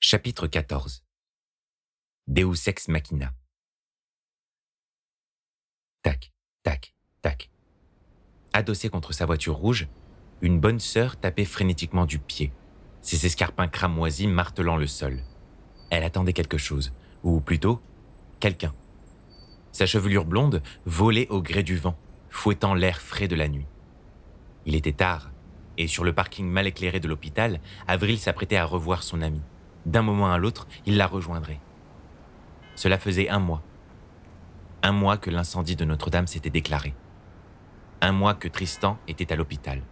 [0.00, 1.02] Chapitre 14
[2.28, 3.32] Deus ex machina.
[6.04, 6.30] Tac,
[6.62, 7.50] tac, tac.
[8.52, 9.88] Adossée contre sa voiture rouge,
[10.40, 12.52] une bonne sœur tapait frénétiquement du pied,
[13.02, 15.18] ses escarpins cramoisis martelant le sol.
[15.90, 16.92] Elle attendait quelque chose,
[17.24, 17.82] ou plutôt,
[18.38, 18.76] quelqu'un.
[19.72, 21.98] Sa chevelure blonde volait au gré du vent,
[22.30, 23.66] fouettant l'air frais de la nuit.
[24.64, 25.32] Il était tard,
[25.76, 29.42] et sur le parking mal éclairé de l'hôpital, Avril s'apprêtait à revoir son ami.
[29.86, 31.60] D'un moment à l'autre, il la rejoindrait.
[32.74, 33.62] Cela faisait un mois.
[34.82, 36.94] Un mois que l'incendie de Notre-Dame s'était déclaré.
[38.00, 39.82] Un mois que Tristan était à l'hôpital.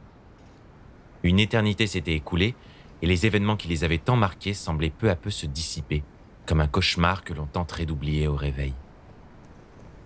[1.22, 2.54] Une éternité s'était écoulée
[3.02, 6.04] et les événements qui les avaient tant marqués semblaient peu à peu se dissiper,
[6.46, 8.74] comme un cauchemar que l'on tenterait d'oublier au réveil.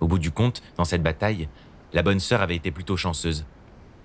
[0.01, 1.49] Au bout du compte, dans cette bataille,
[1.93, 3.45] la bonne sœur avait été plutôt chanceuse.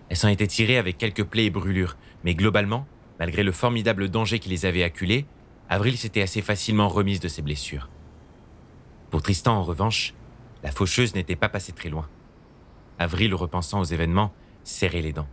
[0.09, 2.85] Elle s'en était tirée avec quelques plaies et brûlures, mais globalement,
[3.20, 5.26] malgré le formidable danger qui les avait acculés,
[5.69, 7.89] Avril s'était assez facilement remise de ses blessures.
[9.09, 10.13] Pour Tristan, en revanche,
[10.63, 12.07] la faucheuse n'était pas passée très loin.
[12.99, 15.27] Avril, repensant aux événements, serrait les dents.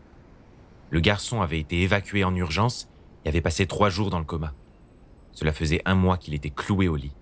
[0.91, 2.89] Le garçon avait été évacué en urgence
[3.25, 4.53] et avait passé trois jours dans le coma.
[5.33, 7.15] Cela faisait un mois qu'il était cloué au lit.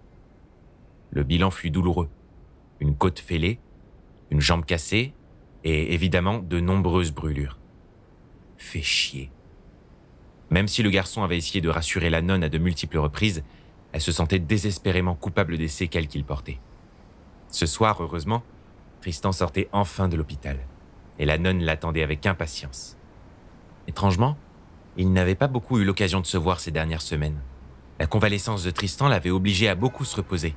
[1.10, 2.08] Le bilan fut douloureux.
[2.80, 3.60] Une côte fêlée,
[4.30, 5.14] une jambe cassée
[5.64, 7.58] et évidemment de nombreuses brûlures.
[8.56, 9.30] Fait chier.
[10.50, 13.42] Même si le garçon avait essayé de rassurer la nonne à de multiples reprises,
[13.92, 16.58] elle se sentait désespérément coupable des séquelles qu'il portait.
[17.48, 18.42] Ce soir, heureusement,
[19.00, 20.58] Tristan sortait enfin de l'hôpital,
[21.18, 22.96] et la nonne l'attendait avec impatience.
[23.88, 24.36] Étrangement,
[24.96, 27.40] il n'avait pas beaucoup eu l'occasion de se voir ces dernières semaines.
[27.98, 30.54] La convalescence de Tristan l'avait obligé à beaucoup se reposer,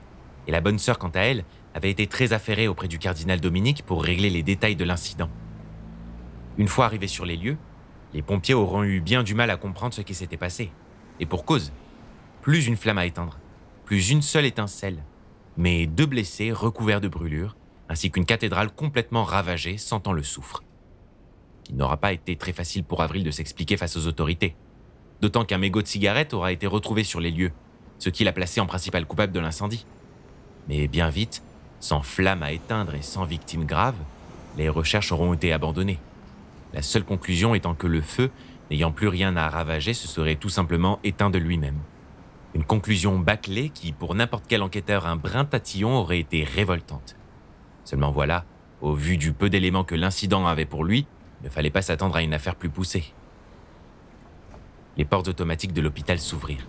[0.47, 3.83] et la bonne sœur, quant à elle, avait été très affairée auprès du cardinal Dominique
[3.83, 5.29] pour régler les détails de l'incident.
[6.57, 7.57] Une fois arrivés sur les lieux,
[8.13, 10.71] les pompiers auront eu bien du mal à comprendre ce qui s'était passé.
[11.19, 11.71] Et pour cause.
[12.41, 13.39] Plus une flamme à éteindre,
[13.85, 15.03] plus une seule étincelle,
[15.55, 17.55] mais deux blessés recouverts de brûlures,
[17.87, 20.63] ainsi qu'une cathédrale complètement ravagée, sentant le soufre.
[21.69, 24.55] Il n'aura pas été très facile pour Avril de s'expliquer face aux autorités,
[25.21, 27.51] d'autant qu'un mégot de cigarette aura été retrouvé sur les lieux,
[27.99, 29.85] ce qui l'a placé en principal coupable de l'incendie.
[30.67, 31.43] Mais bien vite,
[31.79, 33.95] sans flamme à éteindre et sans victime grave,
[34.57, 35.99] les recherches auront été abandonnées.
[36.73, 38.31] La seule conclusion étant que le feu,
[38.71, 41.79] n'ayant plus rien à ravager, se serait tout simplement éteint de lui-même.
[42.55, 47.15] Une conclusion bâclée qui, pour n'importe quel enquêteur un brin tatillon, aurait été révoltante.
[47.83, 48.45] Seulement voilà,
[48.81, 51.07] au vu du peu d'éléments que l'incident avait pour lui,
[51.43, 53.13] ne fallait pas s'attendre à une affaire plus poussée.
[54.97, 56.67] Les portes automatiques de l'hôpital s'ouvrirent.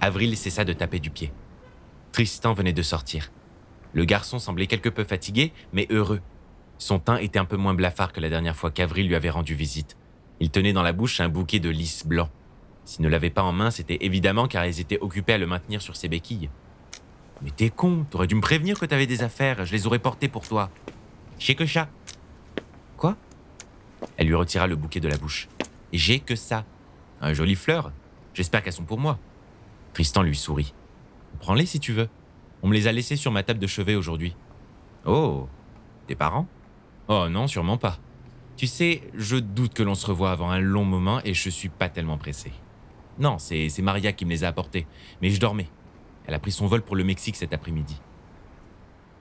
[0.00, 1.32] Avril cessa de taper du pied.
[2.12, 3.30] Tristan venait de sortir.
[3.92, 6.20] Le garçon semblait quelque peu fatigué, mais heureux,
[6.80, 9.54] son teint était un peu moins blafard que la dernière fois qu'Avril lui avait rendu
[9.54, 9.98] visite.
[10.40, 12.30] Il tenait dans la bouche un bouquet de lys blanc.
[12.86, 15.82] S'il ne l'avait pas en main, c'était évidemment car ils étaient occupés à le maintenir
[15.82, 16.48] sur ses béquilles.
[17.42, 20.28] Mais t'es con, t'aurais dû me prévenir que t'avais des affaires, je les aurais portées
[20.28, 20.70] pour toi.
[21.38, 21.86] J'ai que ça.
[22.96, 23.14] Quoi?
[24.16, 25.48] Elle lui retira le bouquet de la bouche.
[25.92, 26.64] J'ai que ça.
[27.20, 27.92] Un joli fleur.
[28.32, 29.18] J'espère qu'elles sont pour moi.
[29.92, 30.72] Tristan lui sourit.
[31.40, 32.08] Prends-les si tu veux.
[32.62, 34.34] On me les a laissées sur ma table de chevet aujourd'hui.
[35.04, 35.46] Oh,
[36.06, 36.46] tes parents?
[37.12, 37.98] Oh non, sûrement pas.
[38.56, 41.68] Tu sais, je doute que l'on se revoie avant un long moment et je suis
[41.68, 42.52] pas tellement pressé.
[43.18, 44.86] Non, c'est Maria qui me les a apportés,
[45.20, 45.66] mais je dormais.
[46.26, 48.00] Elle a pris son vol pour le Mexique cet après-midi.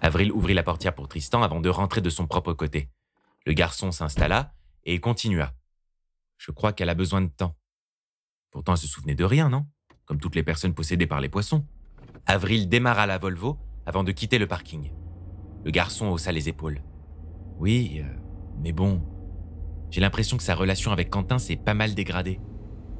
[0.02, 2.92] Avril ouvrit la portière pour Tristan avant de rentrer de son propre côté.
[3.48, 5.54] Le garçon s'installa et continua.
[6.38, 7.56] Je crois qu'elle a besoin de temps.
[8.52, 9.66] Pourtant, elle se souvenait de rien, non?
[10.06, 11.66] Comme toutes les personnes possédées par les poissons.
[12.28, 13.58] Avril démarra la Volvo
[13.88, 14.92] avant de quitter le parking.
[15.66, 16.84] Le garçon haussa les épaules.
[17.60, 18.08] Oui, euh,
[18.64, 19.02] mais bon,
[19.92, 22.40] j'ai l'impression que sa relation avec Quentin s'est pas mal dégradée.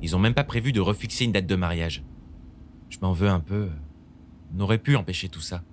[0.02, 2.04] Ils ont même pas prévu de refixer une date de mariage.
[2.90, 3.70] Je m'en veux un peu.
[4.54, 5.64] On aurait pu empêcher tout ça.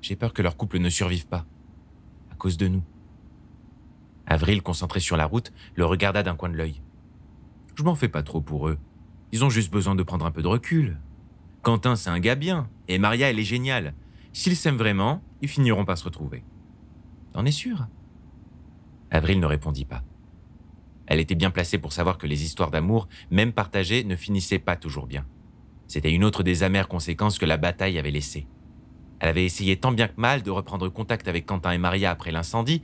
[0.00, 1.46] J'ai peur que leur couple ne survive pas.
[2.32, 2.82] À cause de nous.
[4.26, 6.82] Avril, concentré sur la route, le regarda d'un coin de l'œil.
[7.76, 8.78] Je m'en fais pas trop pour eux.
[9.32, 10.98] Ils ont juste besoin de prendre un peu de recul.
[11.62, 13.94] Quentin, c'est un gars bien, et Maria, elle est géniale.
[14.32, 16.42] S'ils s'aiment vraiment, ils finiront par se retrouver.
[17.32, 17.86] T'en es sûr?
[19.10, 20.02] Avril ne répondit pas.
[21.06, 24.76] Elle était bien placée pour savoir que les histoires d'amour, même partagées, ne finissaient pas
[24.76, 25.24] toujours bien.
[25.86, 28.46] C'était une autre des amères conséquences que la bataille avait laissées.
[29.20, 32.32] Elle avait essayé tant bien que mal de reprendre contact avec Quentin et Maria après
[32.32, 32.82] l'incendie,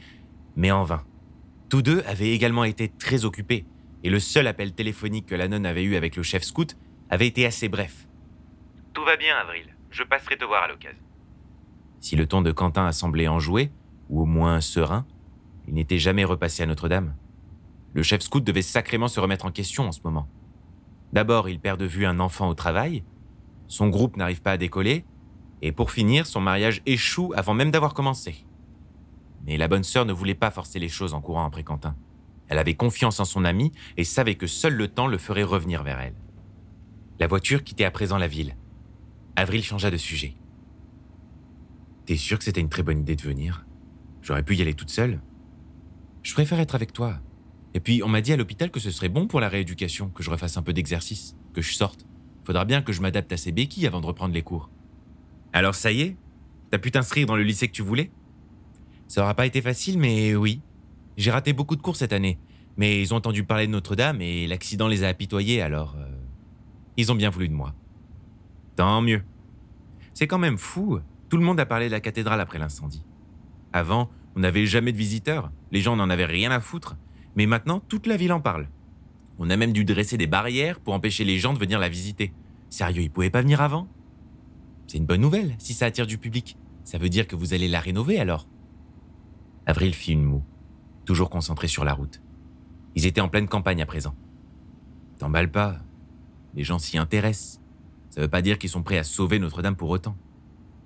[0.56, 1.04] mais en vain.
[1.68, 3.66] Tous deux avaient également été très occupés,
[4.04, 6.76] et le seul appel téléphonique que la nonne avait eu avec le chef scout
[7.10, 8.06] avait été assez bref.
[8.94, 9.74] Tout va bien, Avril.
[9.90, 11.02] Je passerai te voir à l'occasion.
[12.00, 13.70] Si le ton de Quentin a semblé enjoué,
[14.08, 15.06] ou au moins serein,
[15.68, 17.14] il n'était jamais repassé à Notre-Dame.
[17.94, 20.28] Le chef scout devait sacrément se remettre en question en ce moment.
[21.12, 23.04] D'abord, il perd de vue un enfant au travail.
[23.68, 25.04] Son groupe n'arrive pas à décoller,
[25.60, 28.46] et pour finir, son mariage échoue avant même d'avoir commencé.
[29.46, 31.96] Mais la bonne sœur ne voulait pas forcer les choses en courant après Quentin.
[32.48, 35.82] Elle avait confiance en son ami et savait que seul le temps le ferait revenir
[35.82, 36.14] vers elle.
[37.18, 38.56] La voiture quittait à présent la ville.
[39.36, 40.34] Avril changea de sujet.
[42.04, 43.64] T'es sûr que c'était une très bonne idée de venir?
[44.20, 45.20] J'aurais pu y aller toute seule.
[46.22, 47.20] Je préfère être avec toi.
[47.74, 50.22] Et puis, on m'a dit à l'hôpital que ce serait bon pour la rééducation, que
[50.22, 52.06] je refasse un peu d'exercice, que je sorte.
[52.44, 54.70] Faudra bien que je m'adapte à ces béquilles avant de reprendre les cours.
[55.52, 56.16] Alors ça y est?
[56.70, 58.10] T'as pu t'inscrire dans le lycée que tu voulais?
[59.08, 60.60] Ça aura pas été facile, mais oui.
[61.16, 62.38] J'ai raté beaucoup de cours cette année,
[62.76, 65.96] mais ils ont entendu parler de Notre-Dame et l'accident les a apitoyés, alors...
[65.98, 66.08] euh,
[66.96, 67.74] ils ont bien voulu de moi.
[68.76, 69.22] Tant mieux.
[70.14, 71.00] C'est quand même fou.
[71.28, 73.04] Tout le monde a parlé de la cathédrale après l'incendie.
[73.72, 75.50] Avant, on n'avait jamais de visiteurs.
[75.70, 76.96] Les gens n'en avaient rien à foutre.
[77.36, 78.68] Mais maintenant, toute la ville en parle.
[79.38, 82.32] On a même dû dresser des barrières pour empêcher les gens de venir la visiter.
[82.70, 83.88] Sérieux, ils pouvaient pas venir avant?
[84.86, 86.56] C'est une bonne nouvelle si ça attire du public.
[86.84, 88.46] Ça veut dire que vous allez la rénover alors.
[89.66, 90.44] Avril fit une moue,
[91.04, 92.20] toujours concentré sur la route.
[92.94, 94.14] Ils étaient en pleine campagne à présent.
[95.18, 95.78] T'emballes pas.
[96.54, 97.60] Les gens s'y intéressent.
[98.10, 100.16] Ça veut pas dire qu'ils sont prêts à sauver Notre-Dame pour autant.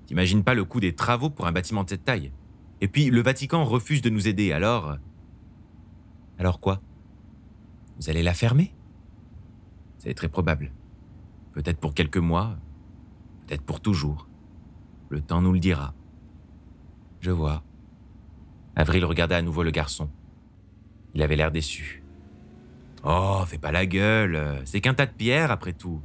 [0.07, 2.31] T'imagines pas le coût des travaux pour un bâtiment de cette taille?
[2.81, 4.97] Et puis, le Vatican refuse de nous aider, alors...
[6.39, 6.83] Alors quoi?
[7.99, 8.75] Vous allez la fermer?
[9.99, 10.73] C'est très probable.
[11.53, 12.57] Peut-être pour quelques mois,
[13.47, 14.29] peut-être pour toujours.
[15.09, 15.95] Le temps nous le dira.
[17.21, 17.63] Je vois.
[18.75, 20.11] Avril regarda à nouveau le garçon.
[21.15, 22.03] Il avait l'air déçu.
[23.03, 26.03] Oh, fais pas la gueule, c'est qu'un tas de pierres après tout.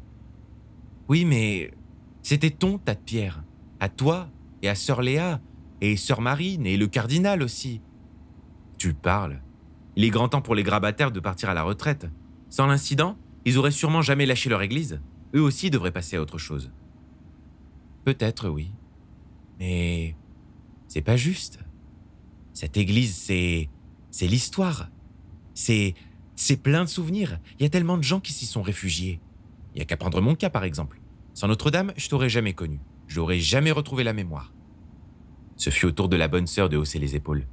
[1.10, 1.74] Oui, mais
[2.22, 3.44] c'était ton tas de pierres.
[3.80, 4.30] À toi
[4.62, 5.42] et à sœur Léa
[5.81, 7.81] et sœur Marine et le cardinal aussi.
[8.78, 9.42] Tu parles.
[9.95, 12.07] Il est grand temps pour les grabataires de partir à la retraite.
[12.50, 15.01] Sans l'incident, ils auraient sûrement jamais lâché leur église.
[15.36, 16.72] Eux aussi devraient passer à autre chose.
[18.06, 18.72] Peut-être, oui.
[19.60, 20.16] Mais
[20.88, 21.60] c'est pas juste.
[22.54, 23.69] Cette église, c'est.
[24.12, 24.89] c'est l'histoire.
[25.54, 25.95] C'est.
[26.36, 27.39] c'est plein de souvenirs.
[27.60, 29.19] Il y a tellement de gens qui s'y sont réfugiés.
[29.74, 31.00] Il y a qu'à prendre mon cas, par exemple.
[31.34, 32.80] Sans Notre-Dame, je t'aurais jamais connu.
[33.07, 34.51] Je n'aurais jamais retrouvé la mémoire.
[35.62, 37.46] Ce fut au tour de la bonne sœur de hausser les épaules.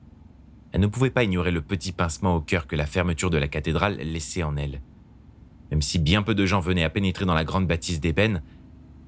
[0.72, 3.49] Elle ne pouvait pas ignorer le petit pincement au cœur que la fermeture de la
[3.49, 4.81] cathédrale laissait en elle.
[5.70, 8.43] Même si bien peu de gens venaient à pénétrer dans la grande bâtisse d'ébène,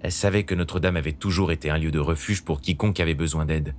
[0.00, 3.46] elle savait que Notre-Dame avait toujours été un lieu de refuge pour quiconque avait besoin
[3.46, 3.74] d'aide.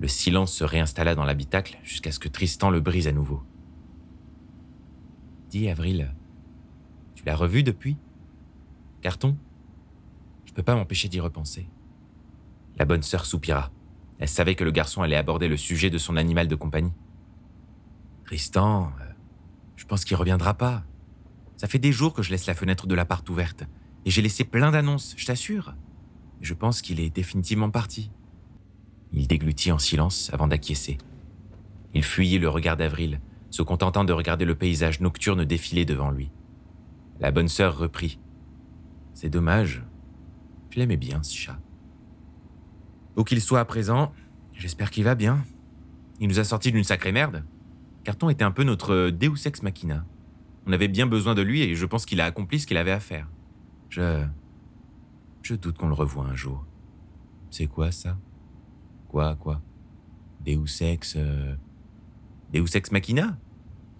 [0.00, 3.42] Le silence se réinstalla dans l'habitacle jusqu'à ce que Tristan le brise à nouveau.
[5.50, 6.14] Dis, Avril,
[7.14, 7.98] tu l'as revu depuis?
[9.02, 9.36] Carton?
[10.46, 11.68] Je peux pas m'empêcher d'y repenser.
[12.78, 13.70] La bonne sœur soupira.
[14.18, 16.92] Elle savait que le garçon allait aborder le sujet de son animal de compagnie.
[18.24, 19.04] Tristan, euh,
[19.76, 20.84] je pense qu'il reviendra pas.
[21.56, 23.64] Ça fait des jours que je laisse la fenêtre de l'appart ouverte,
[24.04, 25.74] et j'ai laissé plein d'annonces, je t'assure.
[26.40, 28.10] Je pense qu'il est définitivement parti.
[29.12, 30.98] Il déglutit en silence avant d'acquiescer.
[31.94, 36.30] Il fuyait le regard d'Avril, se contentant de regarder le paysage nocturne défiler devant lui.
[37.18, 38.20] La bonne sœur reprit.
[39.14, 39.82] C'est dommage.
[40.70, 41.58] Je l'aimais bien, ce chat.
[43.18, 44.12] Où qu'il soit à présent,
[44.52, 45.44] j'espère qu'il va bien.
[46.20, 47.44] Il nous a sortis d'une sacrée merde.
[48.04, 50.06] Carton était un peu notre Deus ex machina.
[50.66, 52.92] On avait bien besoin de lui et je pense qu'il a accompli ce qu'il avait
[52.92, 53.28] à faire.
[53.90, 54.24] Je.
[55.42, 56.64] Je doute qu'on le revoie un jour.
[57.50, 58.16] C'est quoi ça?
[59.08, 59.62] Quoi, quoi?
[60.44, 61.14] Deus ex.
[61.16, 61.56] euh,
[62.52, 63.36] Deus ex machina?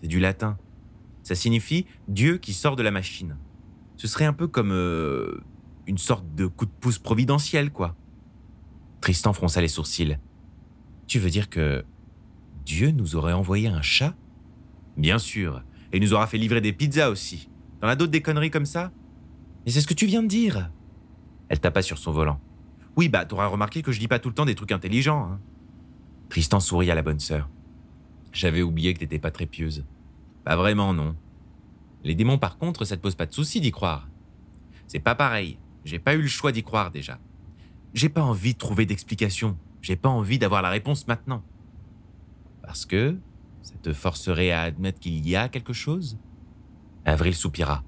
[0.01, 0.59] C'est du latin.
[1.25, 3.37] Ça signifie Dieu qui sort de la machine.
[3.97, 4.71] Ce serait un peu comme.
[4.71, 5.41] euh,
[5.89, 7.97] une sorte de coup de pouce providentiel, quoi.
[9.01, 10.19] Tristan fronça les sourcils.
[11.07, 11.85] Tu veux dire que.
[12.65, 14.15] Dieu nous aurait envoyé un chat?
[14.97, 15.63] Bien sûr.
[15.93, 17.49] Et il nous aura fait livrer des pizzas aussi.
[17.81, 18.93] T'en as d'autres des conneries comme ça?
[19.65, 20.71] Mais c'est ce que tu viens de dire
[21.49, 22.41] Elle tapa sur son volant.
[22.97, 25.41] Oui, bah, t'auras remarqué que je dis pas tout le temps des trucs intelligents, hein.
[26.29, 27.49] Tristan sourit à la bonne sœur.
[28.33, 29.85] J'avais oublié que t'étais pas très pieuse.
[30.45, 31.17] Pas vraiment, non.
[32.05, 34.09] Les démons, par contre, ça te pose pas de souci d'y croire.
[34.87, 35.59] C'est pas pareil.
[35.85, 37.19] J'ai pas eu le choix d'y croire déjà.
[37.95, 39.57] J'ai pas envie de trouver d'explication.
[39.83, 41.43] J'ai pas envie d'avoir la réponse maintenant.
[42.63, 43.17] Parce que
[43.63, 46.19] ça te forcerait à admettre qu'il y a quelque chose?
[47.05, 47.85] Avril soupira.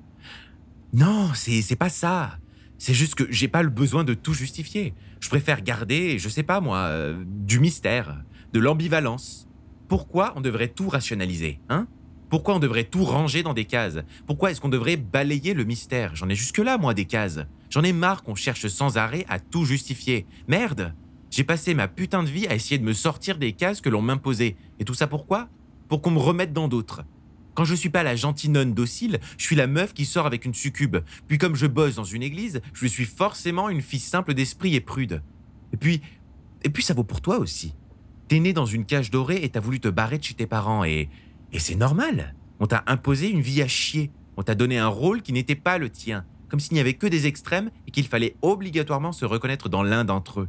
[0.92, 2.38] Non, c'est pas ça.
[2.78, 4.94] C'est juste que j'ai pas le besoin de tout justifier.
[5.20, 9.46] Je préfère garder, je sais pas moi, euh, du mystère, de l'ambivalence.
[9.86, 11.86] Pourquoi on devrait tout rationaliser, hein?
[12.30, 13.98] Pourquoi on devrait tout ranger dans des cases?
[14.26, 16.14] Pourquoi est-ce qu'on devrait balayer le mystère?
[16.14, 17.40] J'en ai jusque-là, moi, des cases.
[17.70, 20.26] J'en ai marre qu'on cherche sans arrêt à tout justifier.
[20.48, 20.92] Merde
[21.30, 24.02] J'ai passé ma putain de vie à essayer de me sortir des cases que l'on
[24.02, 24.56] m'imposait.
[24.80, 25.48] Et tout ça pourquoi?
[25.88, 27.04] Pour qu'on me remette dans d'autres.
[27.54, 30.44] Quand je suis pas la gentille nonne docile, je suis la meuf qui sort avec
[30.44, 30.96] une succube.
[31.28, 34.80] Puis comme je bosse dans une église, je suis forcément une fille simple d'esprit et
[34.80, 35.22] prude.
[35.72, 36.00] Et puis,
[36.64, 37.74] et puis ça vaut pour toi aussi.
[38.26, 40.84] T'es né dans une cage dorée et t'as voulu te barrer de chez tes parents
[40.84, 41.08] et,
[41.52, 42.34] et c'est normal.
[42.58, 44.10] On t'a imposé une vie à chier.
[44.36, 46.24] On t'a donné un rôle qui n'était pas le tien.
[46.50, 50.04] Comme s'il n'y avait que des extrêmes et qu'il fallait obligatoirement se reconnaître dans l'un
[50.04, 50.48] d'entre eux.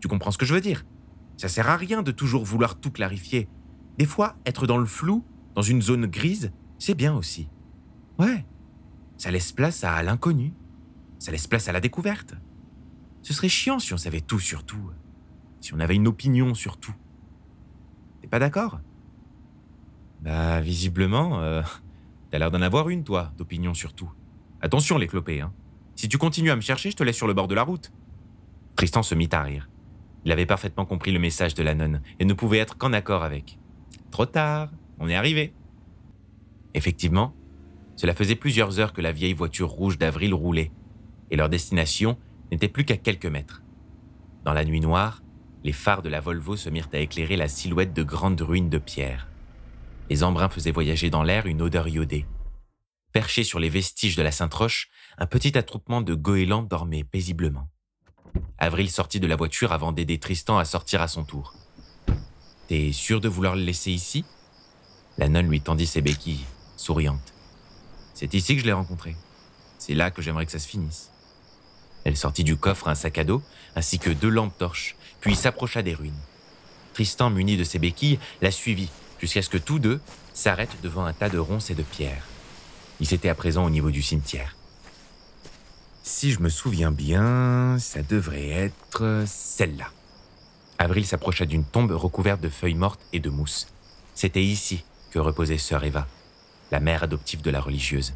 [0.00, 0.84] Tu comprends ce que je veux dire?
[1.36, 3.48] Ça sert à rien de toujours vouloir tout clarifier.
[3.98, 7.48] Des fois, être dans le flou, dans une zone grise, c'est bien aussi.
[8.18, 8.44] Ouais,
[9.18, 10.52] ça laisse place à l'inconnu.
[11.18, 12.34] Ça laisse place à la découverte.
[13.22, 14.90] Ce serait chiant si on savait tout sur tout.
[15.60, 16.94] Si on avait une opinion sur tout.
[18.20, 18.80] T'es pas d'accord?
[20.22, 21.62] Bah, visiblement, euh,
[22.30, 24.10] t'as l'air d'en avoir une, toi, d'opinion sur tout.
[24.62, 25.52] Attention, les clopés, hein.
[25.96, 27.92] Si tu continues à me chercher, je te laisse sur le bord de la route.
[28.76, 29.68] Tristan se mit à rire.
[30.24, 33.24] Il avait parfaitement compris le message de la nonne et ne pouvait être qu'en accord
[33.24, 33.58] avec.
[34.10, 35.52] Trop tard, on est arrivé.
[36.74, 37.34] Effectivement,
[37.96, 40.70] cela faisait plusieurs heures que la vieille voiture rouge d'Avril roulait,
[41.30, 42.16] et leur destination
[42.50, 43.62] n'était plus qu'à quelques mètres.
[44.44, 45.22] Dans la nuit noire,
[45.64, 48.78] les phares de la Volvo se mirent à éclairer la silhouette de grandes ruines de
[48.78, 49.28] pierre.
[50.10, 52.26] Les embruns faisaient voyager dans l'air une odeur iodée.
[53.12, 54.88] Perché sur les vestiges de la Sainte-Roche,
[55.18, 57.68] un petit attroupement de goélands dormait paisiblement.
[58.56, 61.54] Avril sortit de la voiture avant d'aider Tristan à sortir à son tour.
[62.68, 64.24] T'es sûr de vouloir le laisser ici?
[65.18, 66.46] La nonne lui tendit ses béquilles,
[66.78, 67.34] souriante.
[68.14, 69.14] C'est ici que je l'ai rencontré.
[69.78, 71.10] C'est là que j'aimerais que ça se finisse.
[72.04, 73.42] Elle sortit du coffre un sac à dos,
[73.76, 76.18] ainsi que deux lampes torches, puis s'approcha des ruines.
[76.94, 78.90] Tristan, muni de ses béquilles, la suivit,
[79.20, 80.00] jusqu'à ce que tous deux
[80.32, 82.24] s'arrêtent devant un tas de ronces et de pierres.
[83.02, 84.54] Ils étaient à présent au niveau du cimetière.
[86.04, 89.88] Si je me souviens bien, ça devrait être celle-là.
[90.78, 93.66] Avril s'approcha d'une tombe recouverte de feuilles mortes et de mousse.
[94.14, 96.06] C'était ici que reposait sœur Eva,
[96.70, 98.14] la mère adoptive de la religieuse.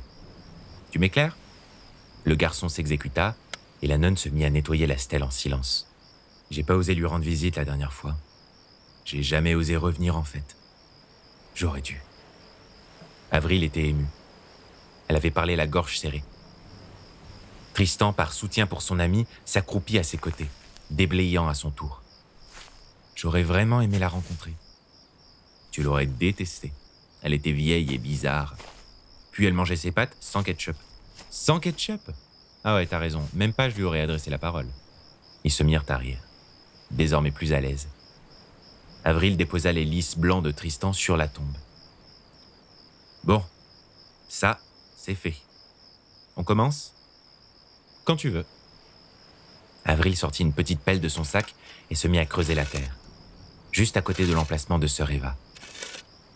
[0.92, 1.36] Tu m'éclaires?
[2.22, 3.34] Le garçon s'exécuta
[3.82, 5.90] et la nonne se mit à nettoyer la stèle en silence.
[6.52, 8.14] J'ai pas osé lui rendre visite la dernière fois.
[9.04, 10.56] J'ai jamais osé revenir en fait.
[11.56, 12.00] J'aurais dû.
[13.32, 14.06] Avril était émue.
[15.08, 16.24] Elle avait parlé la gorge serrée.
[17.74, 20.48] Tristan, par soutien pour son ami, s'accroupit à ses côtés,
[20.90, 22.02] déblayant à son tour.
[23.14, 24.54] J'aurais vraiment aimé la rencontrer.
[25.70, 26.72] Tu l'aurais détestée.
[27.22, 28.56] Elle était vieille et bizarre.
[29.30, 30.76] Puis elle mangeait ses pâtes sans ketchup.
[31.30, 32.00] Sans ketchup?
[32.64, 33.26] Ah ouais, t'as raison.
[33.34, 34.68] Même pas je lui aurais adressé la parole.
[35.44, 36.18] Ils se mirent à rire,
[36.90, 37.88] désormais plus à l'aise.
[39.04, 41.56] Avril déposa les lys blancs de Tristan sur la tombe.
[43.22, 43.44] Bon,
[44.28, 44.58] ça,
[45.06, 45.36] c'est fait.
[46.36, 46.92] On commence
[48.04, 48.44] quand tu veux.
[49.84, 51.54] Avril sortit une petite pelle de son sac
[51.90, 52.96] et se mit à creuser la terre,
[53.70, 55.36] juste à côté de l'emplacement de Sœur Eva.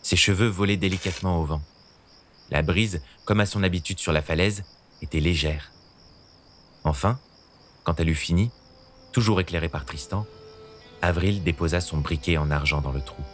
[0.05, 1.61] Ses cheveux volaient délicatement au vent.
[2.53, 4.63] La brise, comme à son habitude sur la falaise,
[5.03, 5.73] était légère.
[6.85, 7.19] Enfin,
[7.83, 8.53] quand elle eut fini,
[9.11, 10.27] toujours éclairée par Tristan,
[11.03, 13.25] Avril déposa son briquet en argent dans le trou.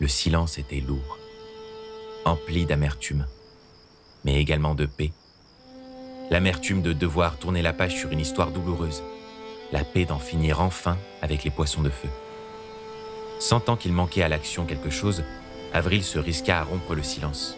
[0.00, 1.18] Le silence était lourd,
[2.24, 3.26] empli d'amertume,
[4.24, 5.12] mais également de paix
[6.30, 9.02] L'amertume de devoir tourner la page sur une histoire douloureuse.
[9.72, 12.08] La paix d'en finir enfin avec les poissons de feu.
[13.40, 15.24] Sentant qu'il manquait à l'action quelque chose,
[15.72, 17.56] Avril se risqua à rompre le silence.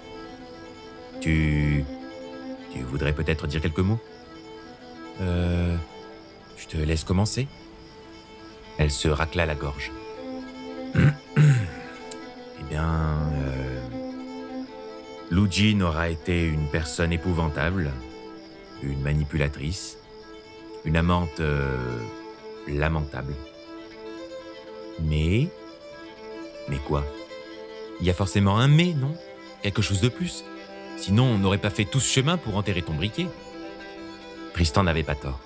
[1.21, 1.85] Tu.
[2.73, 4.01] Tu voudrais peut-être dire quelques mots?
[5.21, 5.77] Euh.
[6.57, 7.49] Je te laisse commencer
[8.79, 9.91] Elle se racla la gorge.
[10.97, 13.12] eh bien.
[15.43, 17.91] Luigi aura été une personne épouvantable,
[18.83, 19.99] une manipulatrice,
[20.85, 21.99] une amante euh,
[22.69, 23.35] lamentable.
[25.01, 25.49] Mais...
[26.69, 27.05] Mais quoi?
[28.01, 29.17] Il y a forcément un mais, non?
[29.63, 30.45] Quelque chose de plus.
[30.97, 33.27] Sinon, on n'aurait pas fait tout ce chemin pour enterrer ton briquet.
[34.55, 35.41] Tristan n'avait pas tort.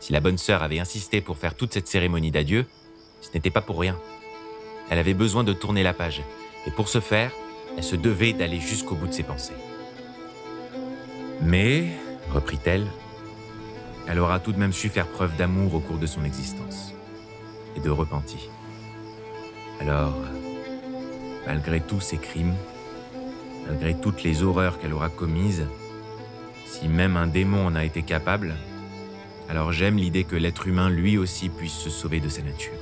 [0.00, 2.66] Si la bonne sœur avait insisté pour faire toute cette cérémonie d'adieu,
[3.20, 3.96] ce n'était pas pour rien.
[4.90, 6.22] Elle avait besoin de tourner la page,
[6.66, 7.30] et pour ce faire,
[7.76, 9.52] elle se devait d'aller jusqu'au bout de ses pensées.
[11.40, 11.88] Mais
[12.30, 12.86] reprit-elle,
[14.08, 16.94] elle aura tout de même su faire preuve d'amour au cours de son existence
[17.76, 18.40] et de repentir.
[19.80, 20.14] Alors,
[21.46, 22.54] malgré tous ses crimes,
[23.66, 25.66] malgré toutes les horreurs qu'elle aura commises,
[26.66, 28.54] si même un démon en a été capable,
[29.48, 32.72] alors j'aime l'idée que l'être humain lui aussi puisse se sauver de sa nature.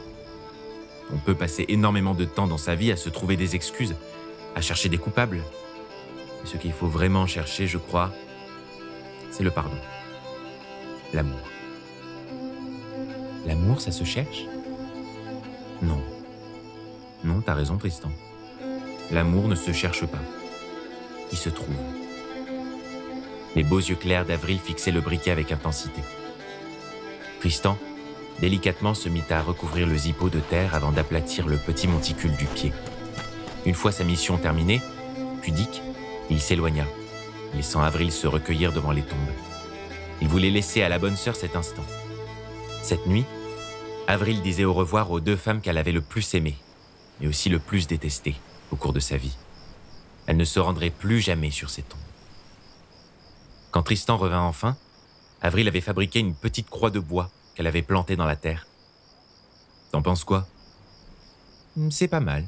[1.12, 3.97] On peut passer énormément de temps dans sa vie à se trouver des excuses,
[4.54, 5.42] à chercher des coupables.
[6.42, 8.12] Et ce qu'il faut vraiment chercher, je crois,
[9.30, 9.76] c'est le pardon.
[11.12, 11.40] L'amour.
[13.47, 14.45] L'amour, ça se cherche?
[15.83, 16.00] Non.
[17.25, 18.11] Non, t'as raison, Tristan.
[19.11, 20.19] L'amour ne se cherche pas.
[21.33, 21.75] Il se trouve.
[23.57, 26.00] Les beaux yeux clairs d'Avril fixaient le briquet avec intensité.
[27.40, 27.78] Tristan,
[28.40, 32.45] délicatement, se mit à recouvrir le zippo de terre avant d'aplatir le petit monticule du
[32.45, 32.73] pied.
[33.67, 34.81] Une fois sa mission terminée,
[35.43, 35.83] pudique,
[36.31, 36.87] il s'éloigna,
[37.55, 39.19] laissant Avril se recueillir devant les tombes.
[40.23, 41.85] Il voulait laisser à la bonne sœur cet instant.
[42.83, 43.25] Cette nuit,
[44.07, 46.57] Avril disait au revoir aux deux femmes qu'elle avait le plus aimées,
[47.21, 48.37] mais aussi le plus détestées
[48.71, 49.37] au cours de sa vie.
[50.26, 52.00] Elle ne se rendrait plus jamais sur ces tombes.
[53.71, 54.76] Quand Tristan revint enfin,
[55.43, 58.67] Avril avait fabriqué une petite croix de bois qu'elle avait plantée dans la terre.
[59.93, 60.47] T'en penses quoi?
[61.90, 62.47] C'est pas mal.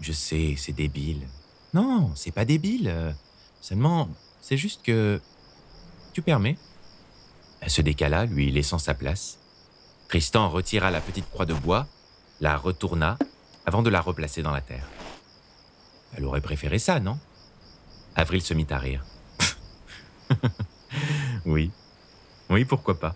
[0.00, 1.26] Je sais, c'est débile.
[1.72, 2.88] Non, c'est pas débile.
[2.88, 3.12] euh,
[3.60, 4.08] Seulement,
[4.40, 5.20] c'est juste que...
[6.12, 6.56] Tu permets
[7.60, 9.38] Elle se décala, lui laissant sa place.
[10.08, 11.86] Tristan retira la petite croix de bois,
[12.40, 13.18] la retourna,
[13.66, 14.86] avant de la replacer dans la terre.
[16.16, 17.18] Elle aurait préféré ça, non?
[18.14, 19.04] Avril se mit à rire.
[21.46, 21.70] oui.
[22.50, 23.14] Oui, pourquoi pas?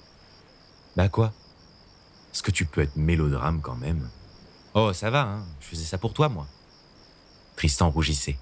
[0.97, 1.33] Bah quoi?
[2.33, 4.09] Est-ce que tu peux être mélodrame quand même?
[4.75, 6.47] Oh, ça va, hein Je faisais ça pour toi, moi.
[7.59, 8.39] Tristan rougissait.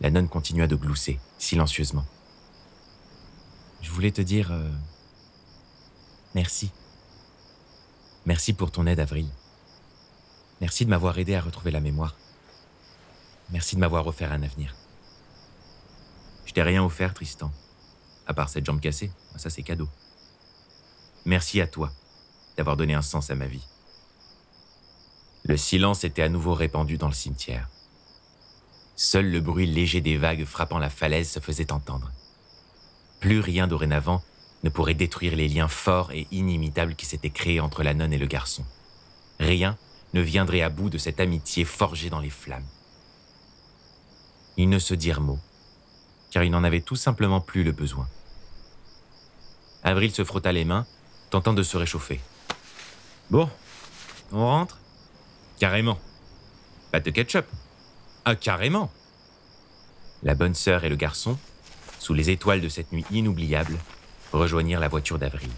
[0.00, 2.06] La nonne continua de glousser, silencieusement.
[3.82, 4.52] Je voulais te dire...
[4.52, 4.70] euh,
[6.36, 6.70] Merci.
[8.26, 9.26] Merci pour ton aide, Avril.
[10.60, 12.14] Merci de m'avoir aidé à retrouver la mémoire.
[13.50, 14.76] Merci de m'avoir offert un avenir.
[16.46, 17.50] Je t'ai rien offert, Tristan.
[18.28, 19.88] À part cette jambe cassée, ça c'est cadeau.
[21.24, 21.90] Merci à toi
[22.56, 23.66] d'avoir donné un sens à ma vie.
[25.42, 27.68] Le silence était à nouveau répandu dans le cimetière.
[29.00, 32.10] Seul le bruit léger des vagues frappant la falaise se faisait entendre.
[33.20, 34.24] Plus rien dorénavant
[34.64, 38.18] ne pourrait détruire les liens forts et inimitables qui s'étaient créés entre la nonne et
[38.18, 38.64] le garçon.
[39.38, 39.78] Rien
[40.14, 42.66] ne viendrait à bout de cette amitié forgée dans les flammes.
[44.56, 45.38] Ils ne se dirent mot,
[46.32, 48.08] car ils n'en avaient tout simplement plus le besoin.
[49.84, 50.88] Avril se frotta les mains,
[51.30, 52.20] tentant de se réchauffer.
[53.30, 53.48] Bon,
[54.32, 54.80] on rentre?
[55.60, 56.00] Carrément.
[56.90, 57.46] Pas de ketchup
[58.30, 58.90] Ah, carrément
[60.22, 61.38] La bonne sœur et le garçon,
[61.98, 63.78] sous les étoiles de cette nuit inoubliable,
[64.34, 65.48] rejoignirent la voiture d'Avril.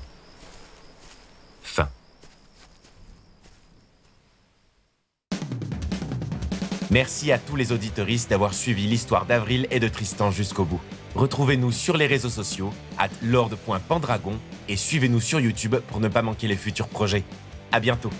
[1.64, 1.88] Fin.
[6.92, 10.80] Merci à tous les auditeuristes d'avoir suivi l'histoire d'Avril et de Tristan jusqu'au bout.
[11.16, 16.46] Retrouvez-nous sur les réseaux sociaux, at lord.pendragon, et suivez-nous sur YouTube pour ne pas manquer
[16.46, 17.24] les futurs projets.
[17.72, 18.10] À bientôt.